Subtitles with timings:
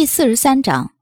[0.00, 0.94] 第四十三章，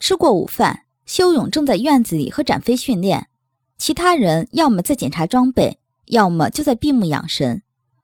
[0.00, 3.28] 吃过午饭，修勇正在院子里和展飞训练，
[3.78, 7.62] 其他人要么在检查装备，要么就在闭目养神。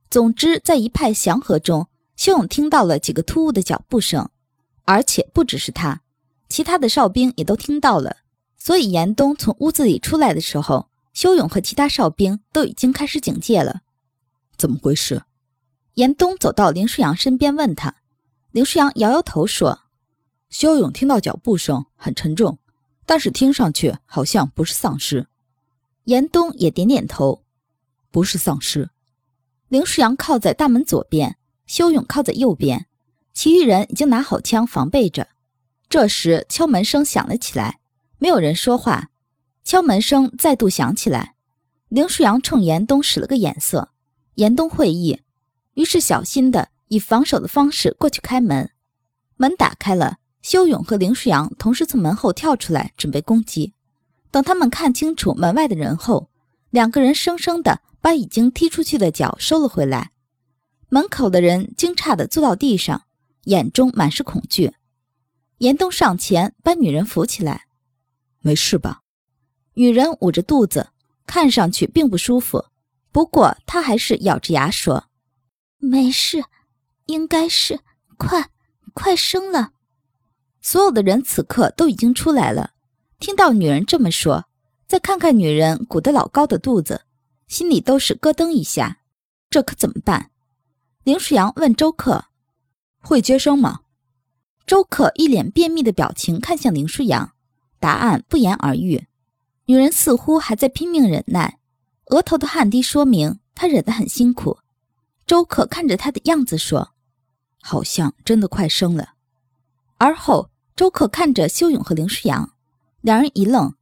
[0.08, 4.30] 总之，在一派祥和中，修勇听到了几个突兀的脚步声，
[4.84, 6.02] 而且不只是他，
[6.48, 8.18] 其他的哨兵也都听到了。
[8.56, 13.80] 所以，严冬从屋子里出来的时候，修勇和其他哨兵都已经开始警戒了。
[14.56, 15.24] 怎么回事？
[15.94, 17.96] 严冬走到林舒扬身边，问他。
[18.52, 19.80] 林舒扬摇摇头说
[20.50, 22.58] ：“肖勇听到脚步声很沉重，
[23.06, 25.26] 但是听上去好像不是丧尸。”
[26.04, 27.42] 严冬也点点头
[28.12, 28.90] ：“不是丧尸。”
[29.68, 32.86] 林舒扬靠在大门左边，肖勇靠在右边，
[33.32, 35.28] 其余人已经拿好枪防备着。
[35.88, 37.80] 这时敲门声响了起来，
[38.18, 39.08] 没有人说话。
[39.64, 41.36] 敲门声再度响起来，
[41.88, 43.88] 林舒扬冲严冬使了个眼色，
[44.34, 45.22] 严冬会意，
[45.72, 46.68] 于是小心的。
[46.92, 48.70] 以防守的方式过去开门，
[49.36, 53.72] 门打开了，修勇和林舒扬同时从门后跳出来，准备攻击。
[54.30, 56.28] 等他们看清楚门外的人后，
[56.68, 60.10] 两个人生生的把已经踢出去的脚收了回来。
[60.90, 63.04] 门口的人惊诧的坐到地上，
[63.44, 64.74] 眼中满是恐惧。
[65.58, 67.64] 严冬上前把女人扶起来
[68.40, 69.00] ：“没事吧？”
[69.72, 70.90] 女人捂着肚子，
[71.24, 72.66] 看上去并不舒服，
[73.10, 75.06] 不过她还是咬着牙说
[75.80, 76.44] ：“没事。”
[77.12, 77.80] 应该是
[78.16, 78.48] 快
[78.94, 79.72] 快生了，
[80.62, 82.72] 所有的人此刻都已经出来了。
[83.18, 84.46] 听到女人这么说，
[84.88, 87.02] 再看看女人鼓得老高的肚子，
[87.46, 89.00] 心里都是咯噔一下。
[89.50, 90.30] 这可怎么办？
[91.04, 92.24] 林舒扬问周克
[92.98, 93.80] ：“会接生吗？”
[94.66, 97.32] 周克一脸便秘的表情看向林舒扬，
[97.78, 99.06] 答案不言而喻。
[99.66, 101.58] 女人似乎还在拼命忍耐，
[102.06, 104.58] 额头的汗滴说明她忍得很辛苦。
[105.26, 106.91] 周克看着她的样子说。
[107.62, 109.14] 好像真的快生了。
[109.96, 112.52] 而后，周克看着修勇和林诗阳，
[113.00, 113.72] 两人一愣。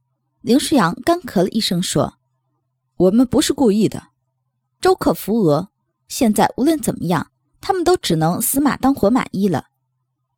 [0.41, 2.15] 林诗阳干咳了一声说
[2.95, 4.09] ：“我们不是故意的。”
[4.79, 5.69] 周克扶额。
[6.07, 7.31] 现在无论怎么样，
[7.61, 9.67] 他们都只能死马当活马医了。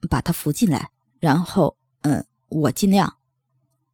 [0.09, 3.15] 把他扶进来，然后，嗯，我尽量。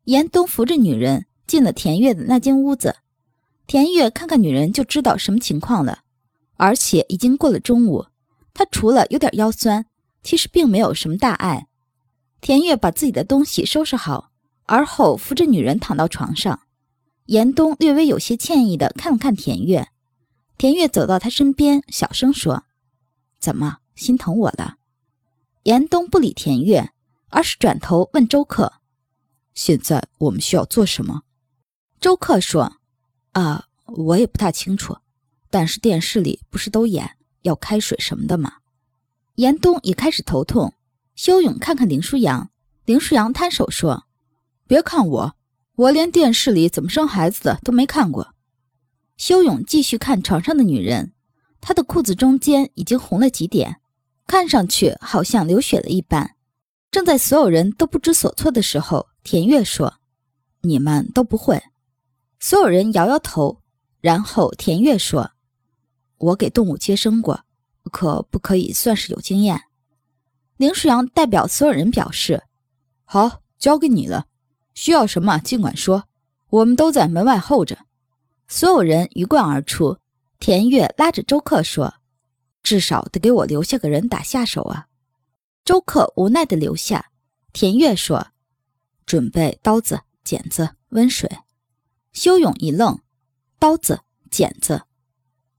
[0.04, 2.98] 严冬扶着女人进了田月的那间屋子。
[3.66, 6.00] 田月看看女人就知道什么情况了，
[6.58, 8.08] 而且已经过了中午。
[8.54, 9.86] 他除了有点腰酸，
[10.24, 11.68] 其实并没有什么大碍。
[12.42, 14.32] 田月把自己的东西收拾好，
[14.66, 16.62] 而后扶着女人躺到床上。
[17.26, 19.90] 严冬略微有些歉意地看了看田月，
[20.58, 22.64] 田月走到他身边，小声说
[23.40, 24.78] ：“怎么心疼我了？”
[25.64, 26.92] 严冬不理田月，
[27.30, 28.74] 而是转头问周克
[29.54, 31.22] ：“现在我们需要做什么？”
[32.02, 32.78] 周克说
[33.34, 34.98] ：“啊，我也不大清楚，
[35.50, 38.54] 但是电视里不是都演？”要开水什么的吗？
[39.36, 40.74] 严冬也开始头痛。
[41.16, 42.50] 修勇看看林舒扬，
[42.86, 44.06] 林舒扬摊手说
[44.68, 45.36] ：“别看我，
[45.76, 48.34] 我连电视里怎么生孩子的都没看过。”
[49.18, 51.12] 修勇继续看床上的女人，
[51.60, 53.82] 她的裤子中间已经红了几点，
[54.28, 56.36] 看上去好像流血了一般。
[56.90, 59.96] 正在所有人都不知所措的时候，田月说
[60.64, 61.62] ：“你们都不会。”
[62.40, 63.62] 所有人摇摇头，
[64.00, 65.32] 然后田月说。
[66.20, 67.44] 我给动物接生过，
[67.92, 69.64] 可不可以算是有经验？
[70.58, 72.44] 林舒阳代表所有人表示
[73.04, 74.28] ：“好，交给你了。
[74.74, 76.04] 需要什么尽管说，
[76.50, 77.80] 我们都在门外候着。”
[78.48, 79.98] 所有人鱼贯而出。
[80.40, 81.96] 田月拉着周克说
[82.64, 84.88] ：“至少得给我留下个人打下手啊！”
[85.66, 87.12] 周克无奈地留下。
[87.52, 88.28] 田月说
[89.06, 91.30] ：“准备刀子、剪子、温水。”
[92.14, 93.00] 修勇一愣
[93.60, 94.02] ：“刀子、
[94.32, 94.84] 剪子。”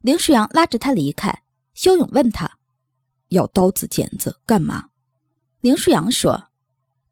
[0.02, 1.42] 林舒扬拉着他离开，
[1.74, 2.50] 修勇问他
[3.28, 4.88] ：“要刀子剪子干嘛？”
[5.60, 6.48] 林舒扬说：“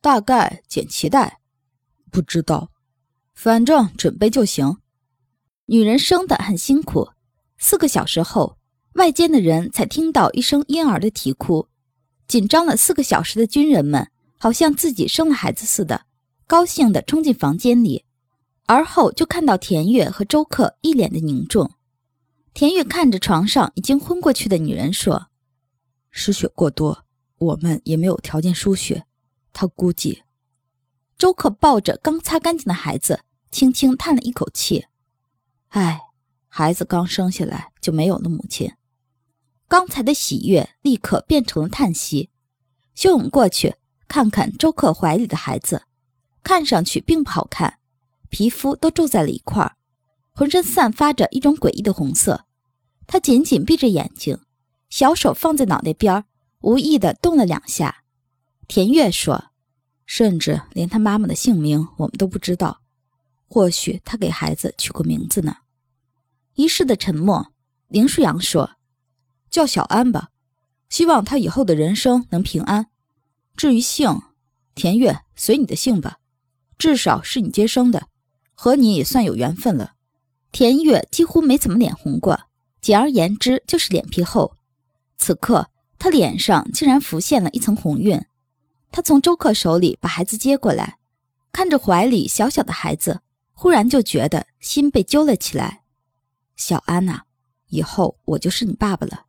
[0.00, 1.40] 大概剪脐带，
[2.10, 2.70] 不知道，
[3.34, 4.78] 反正准备就行。”
[5.66, 7.10] 女人生得很辛苦，
[7.58, 8.56] 四个小时后，
[8.94, 11.68] 外间的人才听到一声婴儿的啼哭。
[12.26, 16.06] 紧张了四个小时的军人们，好像自己生了孩子似的，
[16.46, 18.06] 高兴地冲进房间里，
[18.64, 21.70] 而后就看到田月和周克一脸的凝重。
[22.54, 25.28] 田玉看着床上已经昏过去的女人说
[26.10, 27.04] ：“失血过多，
[27.38, 29.04] 我们也没有条件输血。
[29.52, 30.22] 他估计。”
[31.16, 34.86] 周克抱着刚擦干净的孩子，轻轻叹了一口气
[35.70, 36.00] ：“唉，
[36.48, 38.72] 孩子刚生下来就没有了母亲。”
[39.66, 42.30] 刚才的喜悦立刻变成了叹息。
[42.94, 43.74] 修勇过去
[44.08, 45.82] 看看周克怀里的孩子，
[46.42, 47.78] 看上去并不好看，
[48.28, 49.76] 皮肤都皱在了一块儿。
[50.38, 52.44] 浑身散发着一种诡异的红色，
[53.08, 54.38] 他紧紧闭着眼睛，
[54.88, 56.24] 小手放在脑袋边
[56.60, 58.04] 无意地动了两下。
[58.68, 59.46] 田月说
[60.06, 62.82] ：“甚至连他妈妈的姓名我们都不知道，
[63.48, 65.56] 或许他给孩子取过名字呢。”
[66.54, 67.52] 一世的沉默。
[67.88, 68.76] 林舒扬说
[69.50, 70.28] ：“叫小安吧，
[70.88, 72.86] 希望他以后的人生能平安。
[73.56, 74.22] 至于姓，
[74.76, 76.18] 田月随你的姓吧，
[76.78, 78.06] 至少是你接生的，
[78.54, 79.94] 和你也算有缘分了。”
[80.50, 82.40] 田月几乎没怎么脸红过，
[82.80, 84.54] 简而言之就是脸皮厚。
[85.16, 85.68] 此刻
[85.98, 88.24] 他脸上竟然浮现了一层红晕。
[88.90, 90.98] 他从周克手里把孩子接过来，
[91.52, 93.20] 看着怀里小小的孩子，
[93.52, 95.82] 忽然就觉得心被揪了起来。
[96.56, 97.22] 小安呐，
[97.68, 99.26] 以后我就是你爸爸了。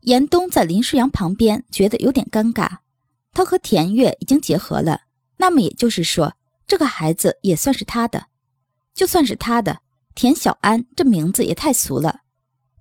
[0.00, 2.78] 严冬在林舒扬旁边觉得有点尴尬。
[3.34, 5.02] 他和田月已经结合了，
[5.36, 6.34] 那么也就是说，
[6.66, 8.26] 这个孩子也算是他的。
[8.94, 9.80] 就算是他的，
[10.14, 12.20] 田小安这名字也太俗了。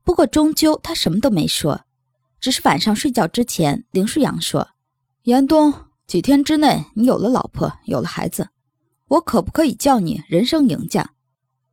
[0.04, 1.82] 不过终究他什么都没说，
[2.40, 4.70] 只是晚上睡觉之前，林舒扬说。
[5.24, 5.74] 严冬，
[6.08, 8.50] 几天之内你有了老婆，有了孩子，
[9.08, 11.12] 我可不可以叫你人生赢家？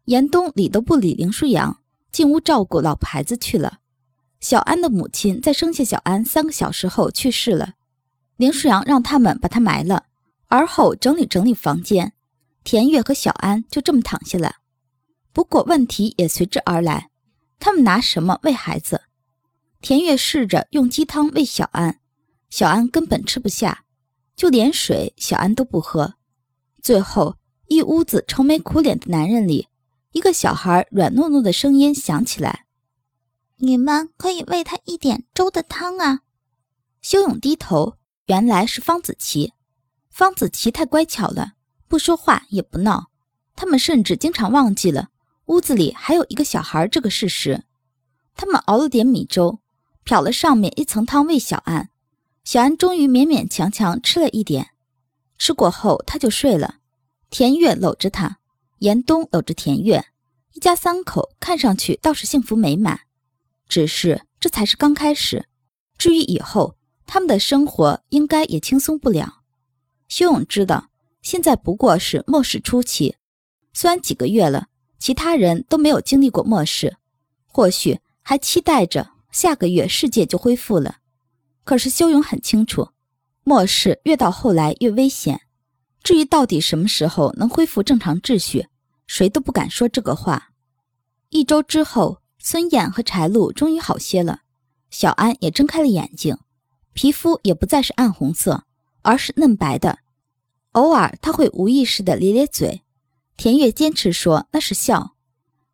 [0.04, 1.80] 严冬理都不理林舒扬，
[2.12, 3.78] 进屋照顾老婆孩子去了。
[4.40, 7.72] 小安的母亲在生下小安三个小时后去世了，
[8.36, 10.04] 林舒扬让他们把她埋了，
[10.46, 12.12] 而后整理整理房间，
[12.62, 14.56] 田月和小安就这么躺下了。
[15.38, 17.10] 不过问题也随之而来，
[17.60, 19.02] 他们拿什么喂孩子？
[19.80, 22.00] 田月试着用鸡汤喂小安。
[22.50, 23.84] 小安根本吃不下，
[24.34, 26.14] 就连水小安都不喝。
[26.82, 27.36] 最后，
[27.68, 29.68] 一屋子愁眉苦脸的男人里，
[30.10, 32.64] 一个小孩软糯糯的声音响起来
[33.58, 36.22] ：“你们可以喂他一点粥的汤啊。”
[37.00, 37.96] 修勇低头，
[38.26, 39.52] 原来是方子琪。
[40.10, 41.52] 方子琪太乖巧了，
[41.86, 43.12] 不说话也不闹。
[43.54, 45.10] 他们甚至经常忘记了
[45.48, 47.64] 屋子里还有一个小孩这个事实。
[48.34, 49.58] 他们熬了点米粥，
[50.04, 51.90] 漂了上面一层汤喂小安。
[52.44, 54.70] 小安终于勉勉强强吃了一点，
[55.36, 56.76] 吃过后他就睡了。
[57.30, 58.38] 田月搂着他，
[58.78, 60.06] 严冬搂着田月，
[60.52, 63.00] 一家三口看上去倒是幸福美满。
[63.68, 65.46] 只是这才是刚开始，
[65.98, 69.40] 至于以后，他们的生活应该也轻松不了。
[70.08, 70.88] 修勇知道，
[71.20, 73.16] 现在不过是末世初期，
[73.74, 74.68] 虽然几个月了，
[74.98, 76.96] 其他人都没有经历过末世，
[77.46, 80.98] 或许还期待着下个月世界就恢复了。
[81.64, 82.88] 可是修勇很清楚，
[83.44, 85.42] 末世越到后来越危险。
[86.02, 88.66] 至于到底什么时候能恢复正常秩序，
[89.06, 90.50] 谁都不敢说这个话。
[91.30, 94.40] 一周之后，孙燕和柴露终于好些了，
[94.90, 96.38] 小安也睁开了眼睛，
[96.94, 98.64] 皮肤也不再是暗红色，
[99.02, 99.98] 而是嫩白的。
[100.72, 102.82] 偶尔他会无意识地咧咧嘴，
[103.38, 105.14] 田悦坚持说那是笑。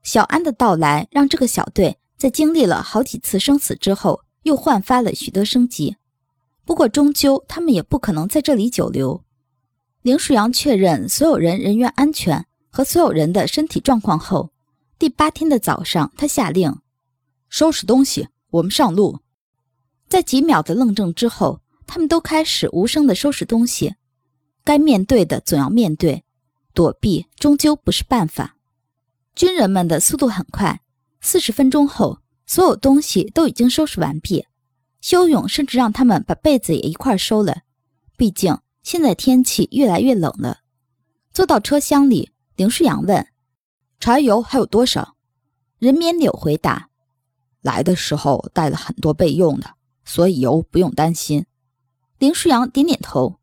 [0.05, 4.21] 小安的到来让这个小队在经历了好几次生死之后。
[4.45, 5.97] 又焕发了许多生机，
[6.67, 9.25] 不过终究他们也不可能在这里久留。
[10.03, 14.51] 林舒阳确认所有人人员安全和所有人的身体状况后，
[14.99, 16.79] 第八天的早上，他下令
[17.49, 19.21] 收拾东西，我们上路。
[20.11, 23.95] 在几秒的愣怔之后，他们都开始无声地收拾东西。
[24.63, 26.23] 该面对的总要面对，
[26.75, 28.57] 躲避终究不是办法。
[29.35, 30.83] 军人们的速度很快，
[31.21, 32.19] 四十分钟后。
[32.47, 34.47] 所有东西都已经收拾完毕，
[35.01, 37.63] 修勇甚至让他们把被子也一块收了。
[38.19, 40.59] 毕竟现在天气越来越冷了。
[41.33, 43.27] 坐到车厢里，林舒扬问
[43.99, 45.17] ：“柴油还有多少？”
[45.81, 46.91] 任绵柳回答
[47.63, 49.71] ：“来的时候带了很多备用的，
[50.05, 51.47] 所以油不用担心。”
[52.21, 53.41] 林舒扬点点头：“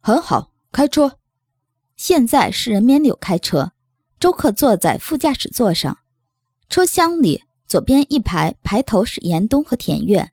[0.00, 1.17] 很好，开车。”
[1.98, 3.72] 现在是任绵柳开车，
[4.18, 5.98] 周克坐在副驾驶座上，
[6.70, 7.44] 车厢里。
[7.66, 10.30] 左边一排排头是严冬和田月，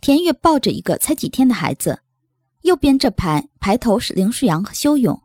[0.00, 2.00] 田月抱着一个才几天的孩子；
[2.62, 5.22] 右边这排排头是林舒扬和修勇，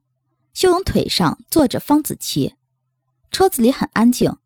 [0.53, 2.53] 修勇腿上坐着方子琪。
[3.31, 4.37] 车子里很安静，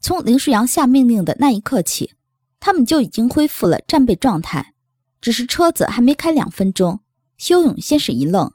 [0.00, 2.12] 从林舒扬下命令的那一刻起，
[2.60, 4.72] 他们就已经恢复了战备状态。
[5.20, 7.00] 只是车子还没开两分钟，
[7.36, 8.52] 修勇先是一愣，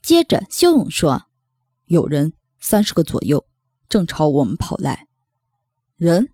[0.00, 1.25] 接着修勇说
[1.86, 3.44] ：“有人，三十个左右，
[3.88, 5.06] 正朝我们跑来。
[5.96, 6.28] 人。”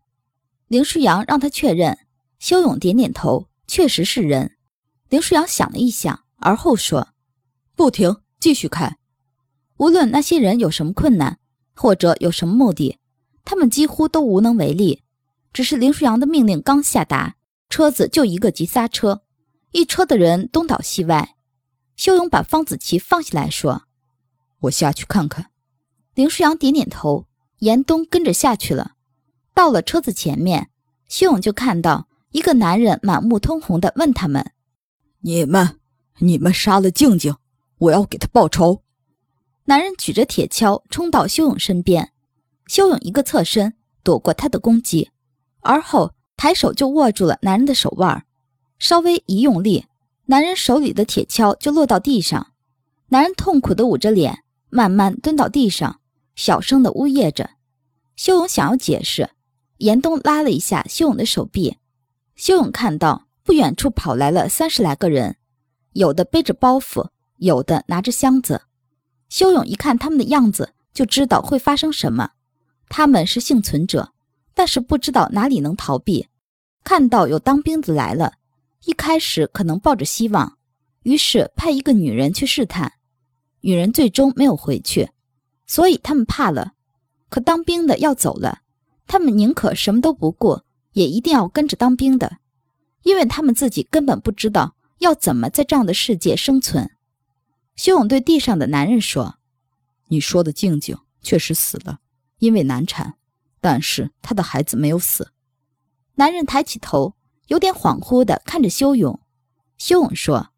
[0.69, 1.99] 林舒扬让他确认，
[2.39, 4.57] 修勇点点头，确实是人。
[5.11, 7.09] 林舒扬想了一想，而后说
[7.77, 8.97] ：“不停，继续开。
[9.77, 11.39] 无论那些人有什么困难，
[11.75, 12.99] 或者有什么目的，
[13.45, 15.03] 他们几乎都无能为力。
[15.53, 17.37] 只是林舒扬的命令刚下达，
[17.69, 19.21] 车子就一个急刹车，
[19.73, 21.37] 一车的人东倒西歪。
[21.97, 23.83] 修勇把方子琪放下来说
[24.63, 25.51] ：‘我下去看看。’
[26.15, 27.27] 林舒扬点点头，
[27.59, 28.93] 严冬跟着下去了。”
[29.55, 30.71] 到了车子前面，
[31.09, 34.53] 修勇就看到一个男人满目通红的问他们
[35.21, 35.79] ：“你们，
[36.19, 37.37] 你们杀了静静，
[37.79, 38.83] 我要给他报仇！
[39.67, 42.13] 男人举着铁锹冲到修勇身边，
[42.67, 45.11] 修勇一个侧身躲过他的攻击，
[45.61, 48.25] 而后抬手就握住了男人的手腕，
[48.79, 49.87] 稍微一用力，
[50.27, 52.53] 男人手里的铁锹就落到地上。
[53.09, 54.42] 男人痛苦地捂着脸，
[54.75, 56.01] 慢慢蹲到地上，
[56.35, 57.51] 小声地呜咽着。
[58.17, 59.29] 修勇想要解释，
[59.77, 61.77] 严冬拉了一下修勇的手臂。
[62.37, 65.37] 修勇看到不远处跑来了三十来个人，
[65.93, 68.63] 有的背着包袱，有的拿着箱子。
[69.29, 72.31] 修勇一看他们的样子，就知道会发生什么。
[72.89, 74.15] 他们是幸存者，
[74.55, 76.29] 但是不知道哪里能逃避。
[76.83, 78.33] 看到有当兵的来了，
[78.87, 80.57] 一开始可能抱着希望，
[81.03, 82.95] 于是派一个女人去试探。
[83.63, 85.11] 女人最终没有回去，
[85.67, 86.75] 所以他们怕了。
[87.29, 88.61] 可当兵的要走了，
[89.07, 90.61] 他们宁可什么都不顾，
[90.93, 92.39] 也一定要跟着当兵的，
[93.03, 96.91] 因为他们自己根本不知道要怎么在这样的世界生存。
[97.75, 99.39] 修勇对地上的男人说
[100.09, 102.01] ：“你说的静静确实死了，
[102.39, 103.15] 因为难产，
[103.61, 105.33] 但是他的孩子没有死。”
[106.17, 107.15] 男人抬起头，
[107.47, 109.19] 有点恍惚地看着修勇。
[109.79, 110.51] 修勇说：“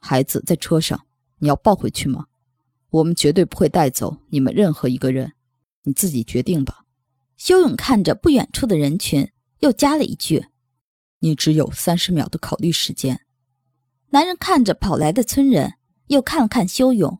[0.00, 1.04] 孩子在车上，
[1.40, 2.26] 你要抱回去吗？
[2.94, 5.32] 我们绝对不会带走你们任何一个人，
[5.82, 6.84] 你自己决定吧。”
[7.36, 10.46] 修勇看着不远处的人群，又加了一句
[11.20, 13.20] ：“你只有三十秒的考虑时间。”
[14.10, 15.74] 男人看着跑来的村人。
[16.08, 17.18] 又看了看修勇，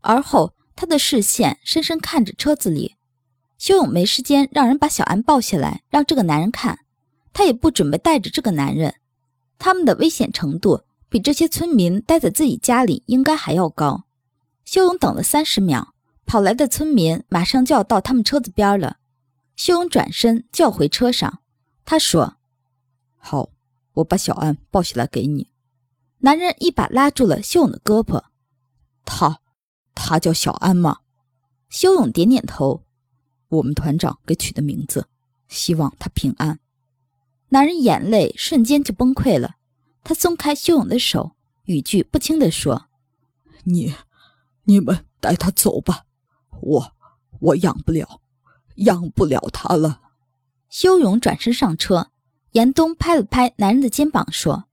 [0.00, 2.96] 而后他的视线深深看着车子里。
[3.58, 6.80] 修勇没时间让人把小安抱下来，让这个男人看，
[7.32, 8.96] 他也不准备带着这个男人。
[9.56, 14.04] 他们的危险程度比这些村民待在自己家里应该还要高。
[14.64, 15.94] 修勇等了三十秒，
[16.26, 18.98] 跑来的村民马上就要到他们车子边了。
[19.56, 21.40] 修勇转身就要回车上，
[21.84, 22.36] 他说
[23.18, 23.50] ：“好，
[23.94, 25.50] 我把小安抱起来给你。”
[26.18, 28.24] 男人一把拉住了修勇的胳膊，
[29.04, 29.40] 他，
[29.94, 31.00] 他叫小安吗？
[31.68, 32.82] 修勇点点头。
[33.48, 35.06] 我们团长给取的名字，
[35.48, 36.58] 希望他平安。
[37.50, 39.56] 男人眼泪瞬间就崩溃了，
[40.02, 42.86] 他松开修勇的手，语句不清地说
[43.62, 43.94] ：“你，
[44.64, 46.04] 你们带他走吧，
[46.60, 46.92] 我，
[47.40, 48.20] 我养不了，
[48.76, 50.00] 养不了他了。”
[50.68, 52.10] 修勇转身上车，
[52.52, 54.64] 严冬拍了拍男人的肩膀说。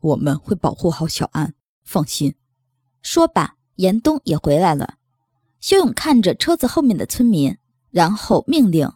[0.00, 2.34] 我们会保护好小安，放心。
[3.02, 4.94] 说罢，严冬也回来了。
[5.60, 7.58] 修勇看着车子后面的村民，
[7.90, 8.90] 然后命令：“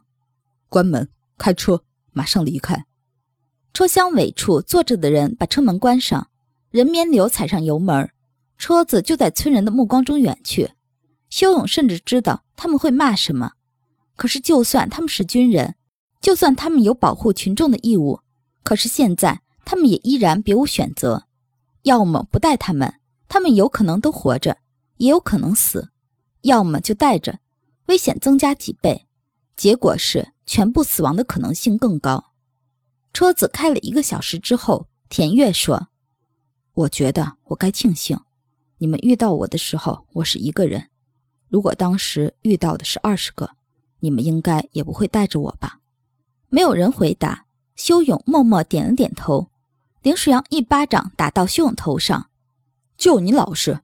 [0.71, 2.87] 关门，开车，马上离开。”
[3.75, 6.31] 车厢尾处坐着的人把车门关上，
[6.71, 8.11] 任绵流踩上油门，
[8.59, 10.73] 车子就在村人的目光中远去。
[11.31, 13.53] 修勇甚至知道他们会骂什么，
[14.17, 15.75] 可是就算他们是军人，
[16.21, 18.21] 就算他们有保护群众的义务，
[18.63, 19.41] 可是现在。
[19.67, 21.25] 他们也依然别无选择，
[21.85, 22.97] 要么不带他们，
[23.29, 24.59] 他们有可能都活着，
[24.99, 25.89] 也有可能死；
[26.43, 27.39] 要么就带着，
[27.87, 29.07] 危险增加几倍，
[29.57, 32.33] 结果是全部死亡的可能性更高。
[33.15, 35.89] 车子开了一个小时之后，田月说
[36.75, 38.21] ：“我觉得我该庆幸，
[38.85, 40.91] 你们遇到我的时候我是一个人，
[41.49, 43.53] 如果当时遇到的是二十个，
[44.01, 45.81] 你们应该也不会带着我吧？”
[46.53, 49.49] 没有人回答，修勇默默点了点头。
[50.03, 52.29] 林世阳一巴掌打到修勇头上，
[52.99, 53.81] 就你老实。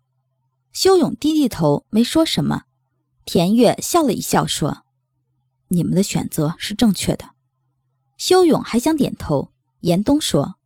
[0.71, 2.65] 修勇低低头，没说什么。
[3.25, 4.85] 田月笑了一笑，说
[5.69, 7.31] ：“你们的选择是正确的。”
[8.19, 9.51] 修勇还想点头。
[9.81, 10.57] 严冬说：“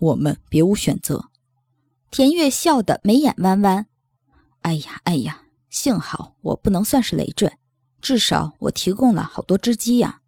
[0.00, 1.28] 我们别无选择。”
[2.10, 3.86] 田月笑得眉眼弯弯。
[4.62, 7.52] 哎呀哎呀，幸好我不能算是累赘，
[8.00, 10.22] 至少我提供了好多只鸡呀。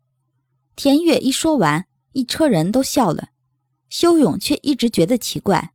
[0.76, 3.30] 田月一说完，一车人都笑了。
[3.88, 5.72] 修勇却一直觉得奇怪，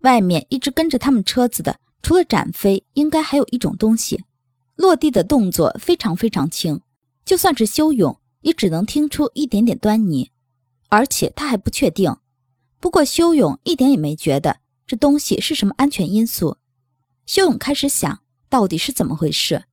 [0.00, 4.24] 外面一直跟着他们车子的，除了展飞，应该还有一种东西。
[4.76, 6.80] 落地的动作非常非常轻，
[7.24, 10.30] 就算是修勇也只能听出一点点端倪，
[10.88, 12.14] 而且他还不确定。
[12.80, 16.58] 不过修勇一点也没觉得这东西是什么安全因素。
[17.26, 19.64] 修勇开始想到底是怎么回事，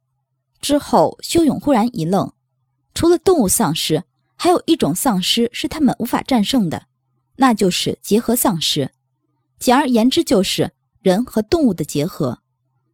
[0.61, 2.31] 之后修勇忽然一愣，
[2.93, 4.03] 除了动物丧尸，
[4.35, 6.87] 还有一种丧尸是他们无法战胜的。
[7.37, 8.91] 那就是结合丧尸，
[9.59, 12.41] 简而言之就是人和动物的结合。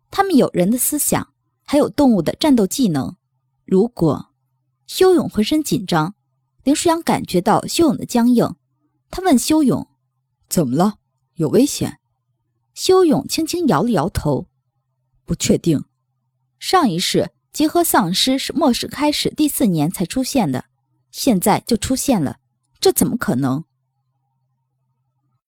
[0.10, 1.34] 他们有人的思想，
[1.64, 3.18] 还有动物的战斗技能。
[3.66, 4.30] 如果
[4.86, 6.16] 修勇浑身紧张，
[6.64, 8.56] 林舒阳感觉到修勇的僵硬，
[9.12, 9.86] 他问修勇
[10.48, 11.00] ：“怎么了？
[11.36, 12.00] 有危险？”
[12.77, 14.46] 修勇轻轻摇了摇头
[15.25, 15.84] ：“不确定。
[16.60, 20.65] 上一世结合丧尸是末世开始第四年才出现的，
[21.10, 22.38] 现在就出现了，
[22.79, 23.65] 这怎么可能？”